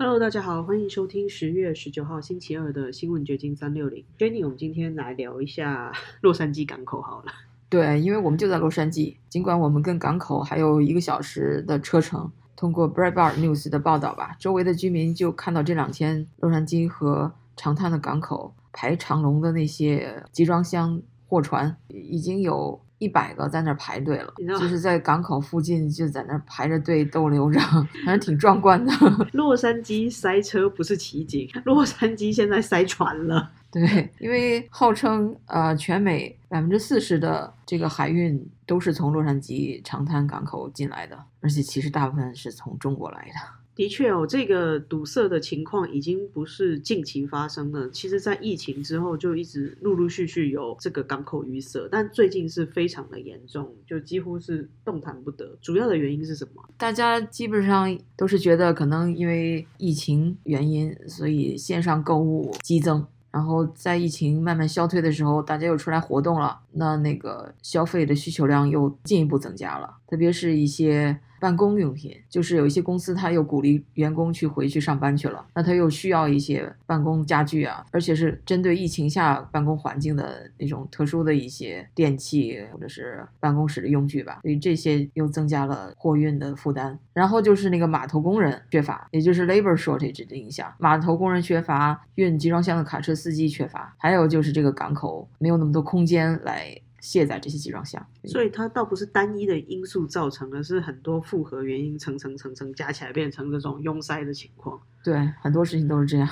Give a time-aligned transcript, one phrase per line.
[0.00, 4.04] Hello，大家好，欢迎收听十月十九号星期二的新闻掘金三六零。
[4.16, 7.32] Jenny，我们今天来聊一下 洛杉矶港口好了。
[7.68, 12.30] 对，因为我们就在洛杉矶，尽管我们跟港口还有一个小时的车程。
[12.54, 27.60] 通过 Breitbart News 的报道吧，周围的居民就看到这两天洛杉矶和长滩的港口排长龙的那些集装箱货船，已经有一百个在那儿排队了，就是在港口附近就在那儿排着队逗留着，
[28.04, 28.92] 反正挺壮观的。
[29.32, 33.50] 洛杉矶塞车不是奇景，洛杉矶现在塞船了。
[33.70, 43.58] 对，因为号称呃全美百分之四十的这个海运都是从洛杉矶长滩港口进来的，而且其实大部分是从中国来的。
[43.78, 55.56] 的确哦，这个堵塞的情况已经不是近期发生的，其实在疫情之后就一直陆陆续续有这个港口淤塞，但最近是非常的严重，就几乎是动弹不得。
[55.62, 56.68] 主要的原因是什么？
[56.76, 63.06] 大家基本上都是觉得可能因为疫情原因，所以线上购物激增。
[63.30, 71.20] 然后在疫情慢慢消退的时候，大家又出来活动了，那那个消费的需求量又进一步增加了，特别是一些。
[71.40, 86.98] 办公用品就是有一些公司，他又鼓励员工去回去上班去了，那他又需要一些办公家具啊，而且是针对疫情下办公环境的那种特殊的一些电器或者是办公室的用具吧，所以这些又增加了货运的负担。
[87.12, 96.76] 然后就是那个码头工人缺乏，也就是 labor shortage 的影响，码头工人缺乏，运集装箱的卡车司机缺乏，还有就是这个港口没有那么多空间来。
[97.00, 104.80] 卸载这些集装箱，所以它倒不是单一的因素造成，而是很多复合原因层层层层加起来变成这种拥塞的情况。
[105.02, 106.28] 对，很多事情都是这样。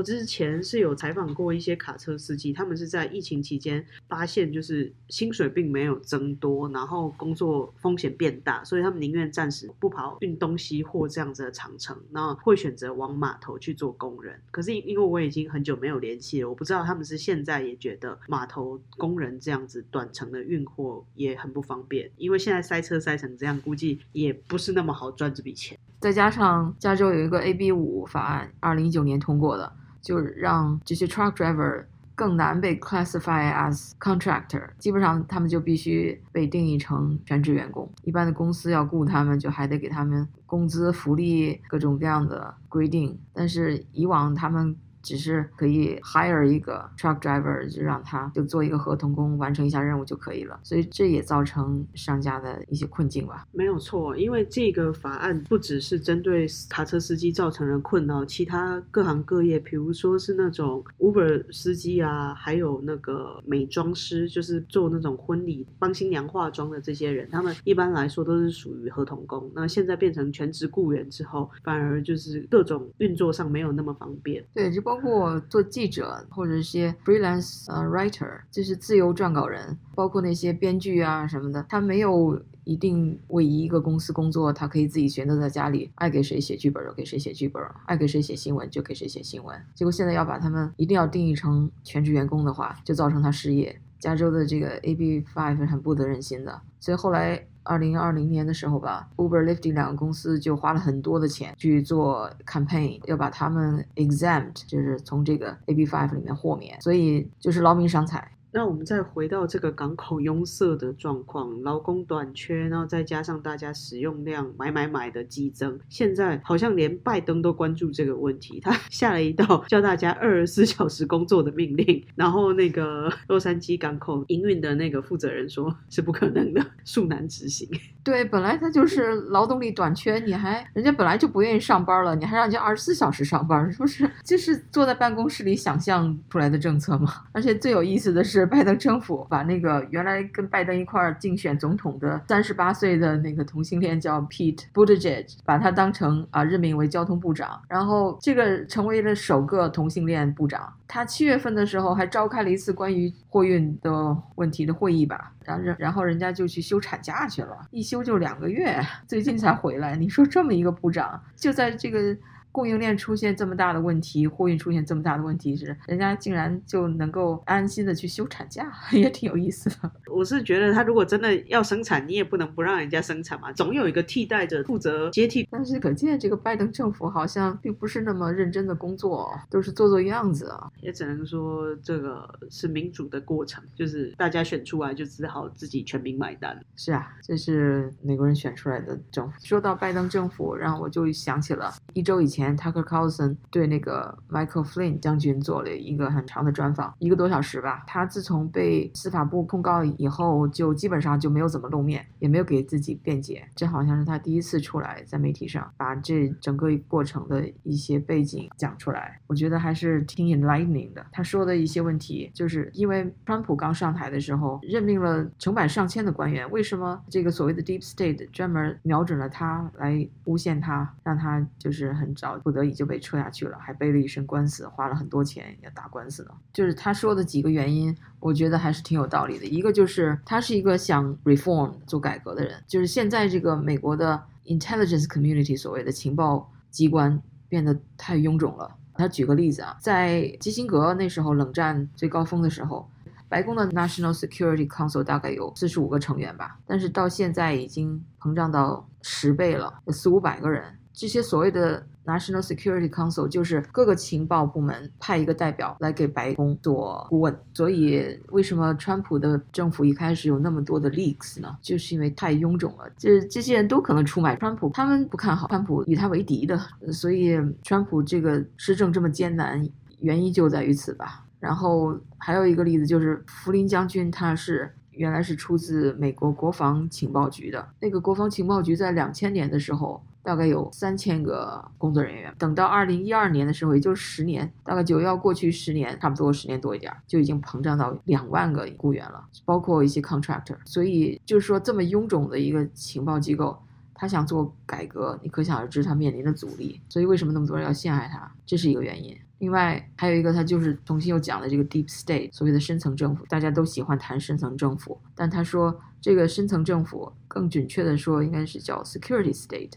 [0.00, 14.40] 我之前是有采访过一些卡车司机，他们是在疫情期间发现，就是薪水并没有增多，然后工作风险变大，所以他们宁愿暂时不跑运东西货这样子的长程，那会选择往码头去做工人。
[14.50, 25.78] 可是因为我已经很久没有联系了，我不知道他们是现在也觉得码头工人这样子短程的运货也很不方便，因为现在塞车塞成这样，估计也不是那么好赚这笔钱。
[25.98, 31.84] 再加上加州有一个 AB 五法案，二零一九年通过的，就让这些 truck driver
[32.14, 37.90] 更难被 classify as contractor，基本上他们就必须被定义成全职员工。
[38.02, 43.18] 一般的公司要雇他们，就还得给他们工资、福利各种各样的规定。
[43.32, 44.76] 但是以往他们。
[45.02, 50.60] 只是可以 hire 一个 truck driver，就让他就做一个合同工，完成一下任务就可以了。
[50.62, 53.46] 所以这也造成商家的一些困境吧。
[53.52, 69.50] 没有错，因为这个法案不只是针对卡车司机造成了困扰，其他各行各业，比如说是那种 Uber 司机啊，还有那个美妆师，就是做那种婚礼帮新娘化妆的这些人，他们一般来说都是属于合同工。
[69.54, 74.44] 那现在变成全职雇员之后，反而就是各种运作上没有那么方便。
[74.52, 74.89] 对，就。
[74.90, 89.56] 包括做记者或者一些 freelance 呃 writer，就是自由撰稿人，包括那些编剧啊什么的，他没有一定为一个公司工作，他可以自己选择在家里爱给谁写剧本就给谁写剧本，爱给谁写新闻就给谁写新闻。
[89.76, 93.80] 结果现在要把他们一定要定义成全职员工的话，就造成他失业。
[94.00, 97.46] 加州的这个 AB Five 是很不得人心的，所以后来。
[97.62, 108.30] 二零二零年的时候吧，Uber、Lyft 两个公司就花了很多的钱去做 campaign，要把他们 exempt，就是从这个 AB5 里面豁免，所以就是劳民伤财。
[108.52, 127.68] 那我们再回到这个港口拥塞的状况，劳工短缺，然后再加上大家使用量买买买的激增，现在好像连拜登都关注这个问题，他 下了一道叫大家二十四小时工作的命令，然后那个 洛杉矶港口营运的那个负责人说是不可能的，恕难执行。
[128.02, 134.10] 对，本来他就是劳动力短缺，你还人家本来就不愿意上班了，你还让人家二十四小时上班，是不是？
[134.24, 137.12] 就是坐在办公室里想象出来的政策吗。
[137.30, 138.39] 而且最有意思的是。
[138.46, 150.72] 拜登政府把那个原来跟拜登一块儿竞选总统的三十八岁的那个同性恋叫 Pete Buttigieg，把他当成啊任命为交通部长，然后这个成为了首个同性恋部长。
[150.86, 159.96] 他七月份的时候还召开了一次关于货运的问题的会议吧，然后然后人家就去休产假去了，一休就两个月，最近才回来。
[159.96, 162.16] 你说这么一个部长，就在这个。
[162.52, 169.90] 供应链出现这么大的问题，货运出现这么大的问题，是人家竟然就能够安心的去休产假， 也挺有意思的。
[170.12, 175.46] 我是觉得他如果真的要生产，你也不能不让人家生产嘛，总有一个替代者负责接替。
[175.50, 180.68] 但是可见这个拜登政府好像并不是那么认真的工作，都是做做样子啊。
[180.80, 186.60] 也只能说这个是民主的过程，就是大家选出来就只好自己全民买单。
[186.74, 189.32] 是啊，这是美国人选出来的政府。
[189.44, 192.39] 说到拜登政府，让我就想起了一周以前。
[192.40, 197.84] 前 Tucker Carlson 对那个 Michael Flynn 将军做了一个很长的专访，一个多小时吧。
[197.86, 203.46] 他自从被司法部控告以后，就基本上就没有怎么露面，也没有给自己辩解。
[203.54, 209.20] 这好像是他第一次出来在媒体上把这整个过程的一些背景讲出来。
[209.26, 211.04] 我觉得还是挺 enlightening 的。
[211.12, 226.30] 他说的一些问题，就是因为川普刚上台的时候任命了成百上千的官员，为什么这个所谓的 Deep State 专门瞄准了他来诬陷他，让他就是很着不得已就被撤下去了，还背了一身官司，花了很多钱要打官司呢？
[226.52, 229.44] 就是他说的几个原因，我觉得还是挺有道理的。
[229.44, 238.76] 一个就是他是一个想 reform 做改革的人，就是现在这个美国的 intelligence community 所谓的情报机关变得太臃肿了。
[238.94, 242.86] 他举个例子啊，在基辛格那时候冷战最高峰的时候，
[243.28, 250.62] 白宫的 National Security Council 大概有四十五个成员吧，但是到现在已经膨胀到十倍了，有四五百个人。
[251.00, 257.34] 这些所谓的 National Security Council 就是各个情报部门派一个代表来给白宫做顾问。
[257.54, 261.56] 所以为什么川普的政府一开始有那么多的 leaks 呢？
[261.62, 266.60] 就是因为太臃肿了，这这些人都可能出卖川普，他们不看好川普，与他为敌的。
[266.92, 269.66] 所以川普这个施政这么艰难，
[270.00, 271.24] 原因就在于此吧。
[271.38, 277.66] 然后还有一个例子就是福林将军，他是原来是出自美国国防情报局的。
[277.80, 280.02] 那个国防情报局在两千年的时候。
[280.22, 290.56] 大概有三千个工作人员，等到二零一二年的时候，也就是十年，大概就要过去十年，差不多十年多一点，就已经膨胀到两万个雇员了，包括一些 contractor。
[290.64, 293.58] 所以就是说，这么臃肿的一个情报机构，
[293.94, 296.80] 他想做改革，你可想而知他面临的阻力。
[296.88, 299.16] 所以为什么那么多人要陷害他，这是一个原因。
[299.38, 309.72] 另外还有一个，他就是重新又讲了这个 deep state，所谓的深层政府，大家都喜欢谈深层政府，但他说这个深层政府更准确的说，应该是叫 security state。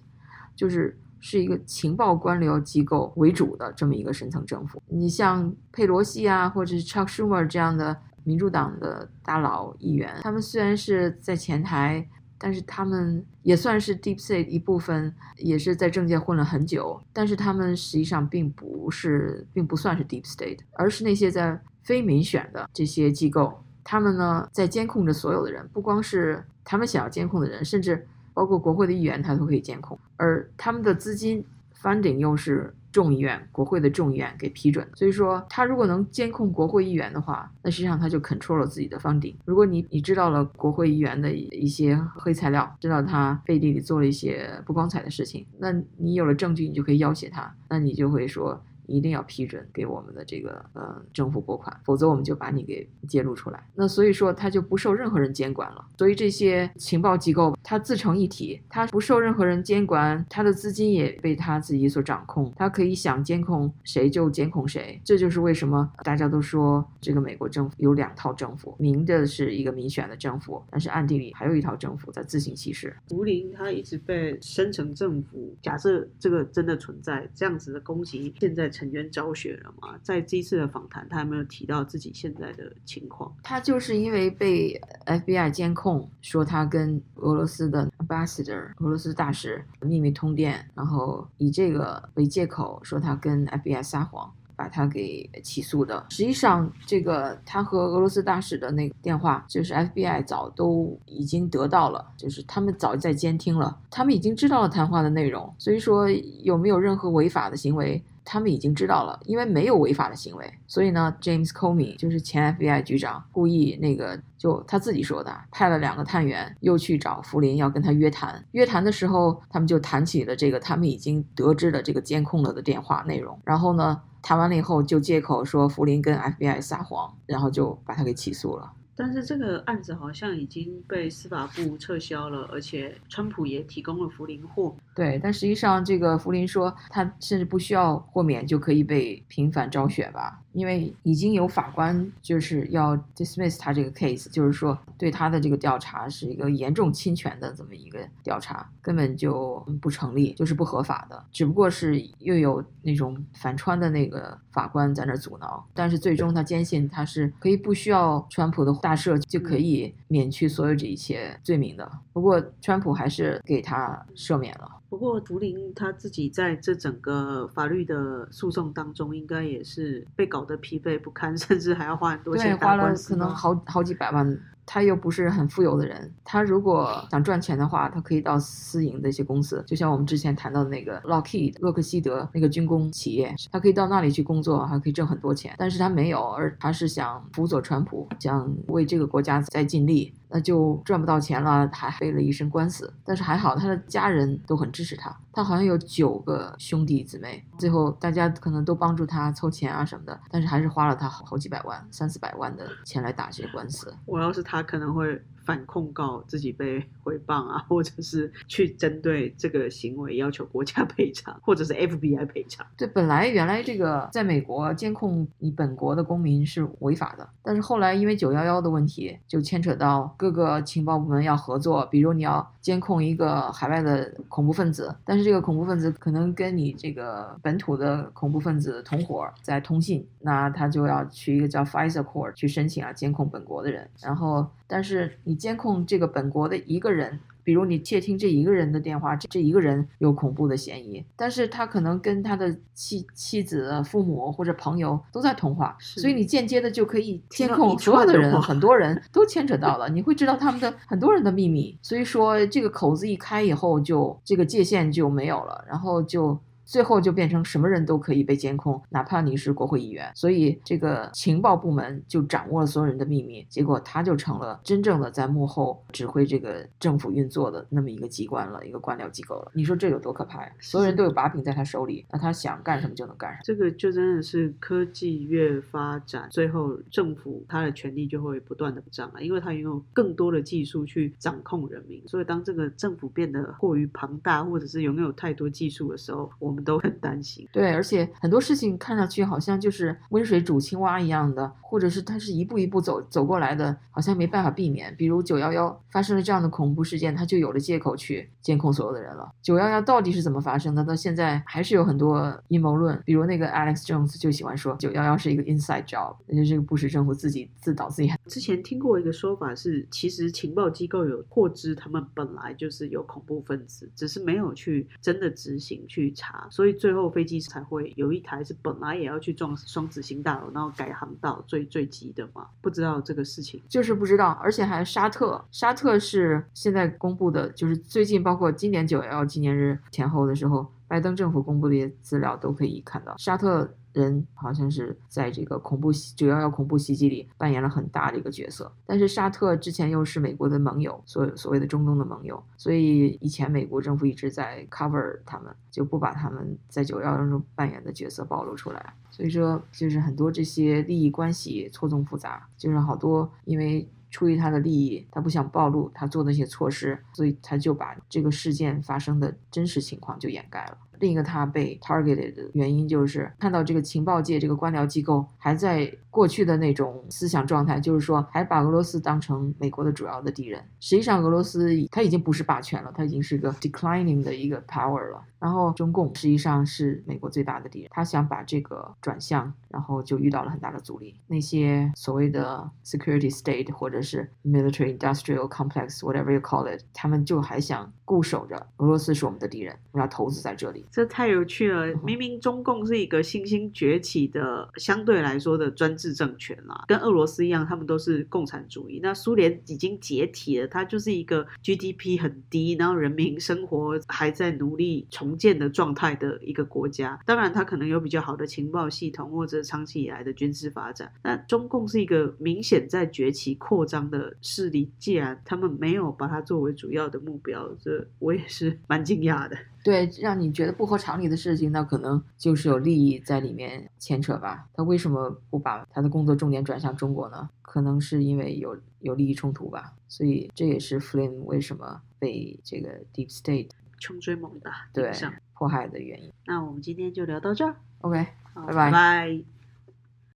[0.56, 4.82] 就是是一个情报官僚机构为主的这么一个深层政府。
[4.88, 12.06] 你像佩罗西啊，或者是 Chuck Schumer 这样的民主党的大佬议员，他们虽然是在前台，
[12.38, 17.02] 但是他们也算是 Deep State 一部分，也是在政界混了很久。
[17.14, 28.06] 但是他们实际上并不是，并不算是 Deep State，而是那些在非民选的这些机构，他们呢在监控着所有的人，不光是他们想要监控的人，甚至。
[28.34, 31.44] 包括国会的议员，他都可以监控，而他们的资金
[31.82, 39.36] funding 又是众议院、国会的众议院给批准，所以说他如果能监控国会议员的话，那实际上他就 control 了自己的 funding。
[39.46, 48.62] 如果你你知道了国会议员的一些黑材料，知道他背地里做了一些不光彩的事情，那你有了证据，你就可以要挟他，那你就会说。
[48.86, 53.64] 一定要批准给我们的这个呃政府拨款，否则我们就把你给揭露出来。
[53.76, 55.86] 那所以说他就不受任何人监管了。
[55.98, 65.00] 所以这些情报机构它自成一体，它不受任何人监管，它的资金也被他自己所掌控，它可以想监控谁就监控谁。
[65.06, 72.96] 这就是为什么大家都说这个美国政府有两套政府，明的是一个民选的政府，但是暗地里还有一套政府在自行其事。
[73.08, 78.73] 福林他一直被深层政府，假设这个真的存在这样子的攻击，现在。
[78.74, 79.96] 成员昭雪了嘛？
[80.02, 83.34] 在这次的访谈，他有没有提到自己现在的情况？
[83.44, 96.06] 他就是因为被 FBI 监控，说他跟俄罗斯的 ambassador 俄罗斯大使秘密通电，然后以这个为借口说他跟 FBI 撒谎，把他给起诉的。
[96.10, 105.54] 实际上，这个他和俄罗斯大使的那个电话，就是 FBI 早都已经得到了，就是他们早就在监听了，他们已经知道了谈话的内容。
[105.58, 106.10] 所以说，
[106.44, 108.02] 有没有任何违法的行为？
[108.26, 118.44] 他们已经知道了，因为没有违法的行为，所以呢，James Comey 就是前 FBI 局长，故意那个就他自己说的，派了两个探员又去找福林，要跟他约谈。
[118.52, 123.40] 约谈的时候，他们就谈起了这个他们已经得知的这个监控了的电话内容。
[123.44, 128.72] 然后呢，谈完了以后，就借口说福林跟 FBI 撒谎，然后就把他给起诉了。
[128.96, 134.76] 但是这个案子好像已经被司法部撤销了，而且川普也提供了福林豁。
[134.96, 140.43] 对，但实际上这个福林说，他甚至不需要豁免就可以被平反昭雪吧。
[140.54, 151.26] 因为已经有法官就是要 dismiss 他这个 case，就是说对他的这个调查是一个严重侵权的这么一个调查，根本就不成立，就是不合法的。
[151.32, 161.92] 只不过是又有那种反川的那个法官在那阻挠，但是最终他坚信他是可以不需要川普的大赦就可以免去所有这一切罪名的。
[162.12, 164.70] 不过川普还是给他赦免了。
[164.94, 185.56] 不过，图灵他自己在这整个法律的诉讼当中，应该也是被搞得疲惫不堪， 甚至还要花很多钱花了可能好好几百万他又不是很富有的人，他如果想赚钱的话，他可以到私营的一些公司，就像我们之前谈到的那个 Lockheed 洛克希德那个军工企业，他可以到那里去工作，还可以挣很多钱。
[185.58, 190.14] 但是他没有，而他是想辅佐川普，想为这个国家再尽力。
[190.34, 192.92] 那就赚不到钱了，还背了一身官司。
[193.06, 195.16] 但是还好，他的家人都很支持他。
[195.32, 203.94] 他好像有九个兄弟姊妹，最后大家可能都帮助他凑钱啊什么的，但是还是花了他好好几百万、三四百万的钱来打这个官司。
[204.06, 205.24] 我要是他，可能会。
[205.46, 212.66] 反控告自己被诽谤啊，或者是去针对这个行为要求国家 赔偿，或者是 FBI 赔偿。
[212.78, 234.48] 对，本来原来这个在美国监控你本国的公民是违法的，但是后来因为九幺幺的问题，就牵扯到各个情报部门要合作，比如你要监控一个海外的恐怖分子，但是这个恐怖分子可能跟你这个本土的恐怖分子同伙在通信，那他就要去一个叫 FISA Court 去申请啊监控本国的人，然后。
[234.74, 256.36] 但是你监控这个本国的一个人，比如你窃听这一个人的电话，这这一个人有恐怖的嫌疑，但是他可能跟他的妻妻子、父母或者朋友都在通话，所以你间接的就可以监控所有的人，很多人都牵扯到了，你会知道他们的很多人的秘密，所以说这个口子一开以后，就这个界限就没有了，然后就。
[256.66, 260.12] 最后就变成什么人都可以被监控，哪怕你是国会议员。
[260.16, 269.52] 所以这个情报部门就掌握了所有人的秘密，结果他就成了真正的在幕后指挥这个政府运作的那么一个机关了，一个官僚机构了。
[269.54, 270.52] 你说这有多可怕呀？
[270.60, 273.42] 所有人都有把柄在他手里，那他想干什么就能干什么。
[273.44, 282.02] 这个就真的是科技越发展，最后政府他的权力就会不断的涨啊，因为他拥有更多的技术去掌控人民。
[282.08, 286.53] 所以当这个政府变得过于庞大，或者是拥有太多技术的时候，我。
[286.54, 294.96] 我们都很担心，对，而且很多事情看上去好像就是温水煮青蛙一样的，或者是它是一步一步走走过来的，好像没办法避免。
[294.96, 299.28] 比如九幺幺发生了这样的恐怖事件，它就有了借口去监控所有的人了。
[299.42, 300.86] 九幺幺到底是怎么发生的？
[300.86, 308.16] 到现在还是有很多阴谋论，比如那个 Alex Jones 就喜欢说九幺幺是一个 inside job，那就是个布什政府自己自导自演。
[308.28, 316.43] 之前听过一个说法是，其实情报机构有获知他们本来就是有恐怖分子，只是没有去真的执行去查。
[316.50, 322.48] 所以最后飞机才会有一台是本来也要去撞双子星大楼，然后改航道最最急的嘛？
[322.62, 324.32] 不知道这个事情，就是不知道。
[324.42, 333.74] 而且还沙特，沙特是现在公布的，就是最近包括今年九幺幺纪念日前后的时候，拜登政府公布的一些资料都可以看到沙特。
[333.94, 348.94] 人好像是在这个恐怖九幺幺恐怖袭击里扮演了很大的一个角色，但是沙特之前又是美国的盟友，所所谓的中东的盟友，所以以前美国政府一直在 cover 他们，就不把他们在九幺幺中扮演的角色暴露出来。
[349.12, 360.78] 所以说，就是很多这些利益关系错综复杂，就是好多因为出于他的利益，他不想暴露他做那些措施，所以他就把这个事件发生的真实情况就掩盖了。
[361.04, 370.64] 另一个他被 targeted 的原因就是看到这个情报界这个官僚机构还在过去的那种思想状态，就是说还把俄罗斯当成美国的主要的敌人。
[370.80, 375.22] 实际上，俄罗斯它已经不是霸权了，它已经是个 declining 的一个 power 了。
[375.40, 381.20] 然后中共实际上是美国最大的敌人，他想把这个转向，然后就遇到了很大的阻力。
[381.28, 390.86] 那些所谓的 security state 或者是 military industrial complex whatever you call it，他们就还想固守着俄罗斯是我们的敌人，我要投资在这里。
[390.94, 391.94] 这太有趣了！
[392.06, 399.00] 明明中共是一个新兴崛起的相对来说的专制政权啦，跟俄罗斯一样，他们都是共产主义。
[399.04, 405.34] 那苏联已经解体了，它就是一个 GDP 很低，然后人民生活还在努力重。
[405.44, 411.12] 建的状态的一个国家，当然它可能有比较好的情报系统或者长期以来的军事发展。
[411.24, 419.58] 那中共是一个明显在崛起扩张的势力，既然他们没有把它作为主要的目标，这我也是蛮惊讶的。
[419.84, 424.68] 对，让你觉得不合常理的事情，那可能就是有利益在里面牵扯吧。
[424.74, 427.50] 他为什么不把他的工作重点转向中国呢？
[427.62, 429.94] 可能是因为有有利益冲突吧。
[430.08, 433.70] 所以这也是 Flynn 为什么被这个 Deep State。
[434.00, 435.12] 穷追猛打，对，
[435.54, 436.32] 迫害的原因。
[436.46, 438.28] 那我们今天就聊到这儿，OK，
[438.68, 439.53] 拜拜。